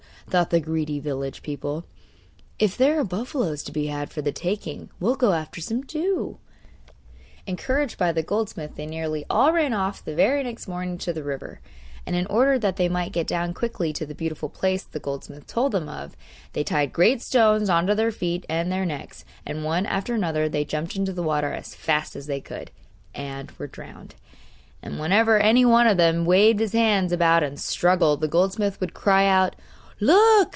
[0.29, 1.85] thought the greedy village people;
[2.57, 6.37] 'if there are buffaloes to be had for the taking we'll go after some too.'
[7.47, 11.23] Encouraged by the goldsmith they nearly all ran off the very next morning to the
[11.23, 11.59] river;
[12.05, 15.45] and, in order that they might get down quickly to the beautiful place the goldsmith
[15.47, 16.15] told them of,
[16.53, 20.47] they tied great stones on to their feet and their necks, and one after another
[20.47, 22.71] they jumped into the water as fast as the could,
[23.13, 24.15] and were drowned.
[24.81, 28.93] And whenever any one of them waved his hands about and struggled the goldsmith would
[28.95, 29.55] cry out:
[30.03, 30.49] 'Look!